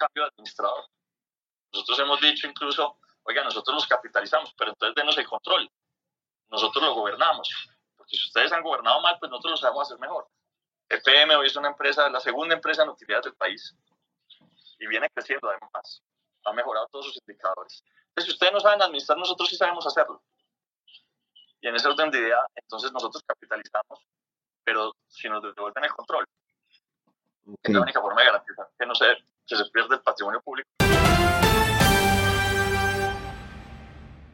administrador. 0.00 0.84
Nosotros 1.72 1.98
hemos 1.98 2.20
dicho 2.20 2.46
incluso, 2.46 2.98
oiga, 3.24 3.42
nosotros 3.42 3.74
los 3.74 3.86
capitalizamos, 3.86 4.54
pero 4.56 4.70
entonces 4.70 4.94
denos 4.94 5.18
el 5.18 5.26
control. 5.26 5.70
Nosotros 6.50 6.84
lo 6.84 6.94
gobernamos. 6.94 7.48
Porque 7.96 8.16
si 8.16 8.26
ustedes 8.26 8.52
han 8.52 8.62
gobernado 8.62 9.00
mal, 9.00 9.18
pues 9.18 9.30
nosotros 9.30 9.52
lo 9.52 9.56
sabemos 9.56 9.88
hacer 9.88 9.98
mejor. 9.98 10.28
EPM 10.88 11.36
hoy 11.36 11.46
es 11.46 11.56
una 11.56 11.68
empresa, 11.68 12.08
la 12.10 12.20
segunda 12.20 12.54
empresa 12.54 12.82
en 12.82 12.90
utilidades 12.90 13.24
del 13.24 13.34
país. 13.34 13.74
Y 14.78 14.86
viene 14.86 15.08
creciendo 15.10 15.48
además. 15.48 16.02
Ha 16.44 16.52
mejorado 16.52 16.86
todos 16.92 17.06
sus 17.06 17.18
indicadores. 17.26 17.82
Entonces, 18.08 18.26
si 18.26 18.30
ustedes 18.32 18.52
no 18.52 18.60
saben 18.60 18.82
administrar, 18.82 19.18
nosotros 19.18 19.48
sí 19.48 19.56
sabemos 19.56 19.86
hacerlo. 19.86 20.22
Y 21.60 21.68
en 21.68 21.74
ese 21.74 21.88
orden 21.88 22.10
de 22.10 22.18
idea, 22.18 22.38
entonces 22.54 22.92
nosotros 22.92 23.24
capitalizamos, 23.26 24.06
pero 24.62 24.94
si 25.08 25.28
nos 25.28 25.42
devuelven 25.42 25.84
el 25.84 25.92
control, 25.92 26.26
es 27.62 27.72
la 27.72 27.80
única 27.80 28.00
forma 28.00 28.20
de 28.20 28.26
garantizar 28.26 28.68
que 28.78 28.86
no 28.86 28.94
se, 28.94 29.16
se 29.46 29.56
pierde 29.72 29.96
el 29.96 30.00
patrimonio 30.02 30.40
público. 30.42 30.68